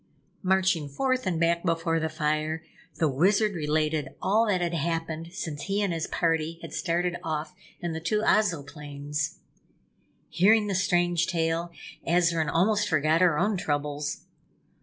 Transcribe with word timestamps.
Marching 0.41 0.89
forth 0.89 1.27
and 1.27 1.39
back 1.39 1.61
before 1.63 1.99
the 1.99 2.09
fire, 2.09 2.63
the 2.95 3.07
Wizard 3.07 3.53
related 3.53 4.15
all 4.19 4.47
that 4.47 4.59
had 4.59 4.73
happened 4.73 5.31
since 5.31 5.61
he 5.65 5.79
and 5.83 5.93
his 5.93 6.07
party 6.07 6.57
had 6.63 6.73
started 6.73 7.17
off 7.23 7.53
in 7.81 7.93
the 7.93 7.99
two 7.99 8.23
Ozoplanes. 8.25 9.37
Hearing 10.29 10.65
the 10.65 10.73
strange 10.73 11.27
tale, 11.27 11.71
Azarine 12.07 12.49
almost 12.51 12.89
forgot 12.89 13.21
her 13.21 13.37
own 13.37 13.57
troubles. 13.57 14.25